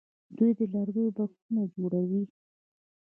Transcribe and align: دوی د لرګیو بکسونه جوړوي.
دوی 0.37 0.51
د 0.57 0.61
لرګیو 0.73 1.15
بکسونه 1.17 1.61
جوړوي. 1.75 2.23